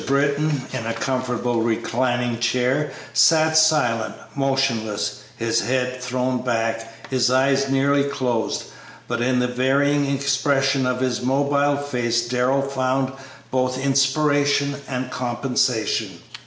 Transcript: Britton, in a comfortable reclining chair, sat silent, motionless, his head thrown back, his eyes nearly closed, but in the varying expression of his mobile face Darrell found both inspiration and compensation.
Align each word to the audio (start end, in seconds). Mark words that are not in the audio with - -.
Britton, 0.07 0.65
in 0.73 0.87
a 0.87 0.95
comfortable 0.95 1.61
reclining 1.61 2.39
chair, 2.39 2.91
sat 3.13 3.55
silent, 3.55 4.15
motionless, 4.33 5.21
his 5.37 5.61
head 5.61 6.01
thrown 6.01 6.41
back, 6.41 6.91
his 7.11 7.29
eyes 7.29 7.69
nearly 7.69 8.05
closed, 8.05 8.63
but 9.07 9.21
in 9.21 9.37
the 9.37 9.47
varying 9.47 10.07
expression 10.07 10.87
of 10.87 11.01
his 11.01 11.21
mobile 11.21 11.77
face 11.77 12.27
Darrell 12.27 12.63
found 12.63 13.11
both 13.51 13.77
inspiration 13.77 14.75
and 14.89 15.11
compensation. 15.11 16.19